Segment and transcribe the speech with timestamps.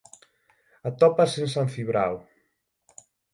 [0.89, 2.15] Atópase en San Cibrao.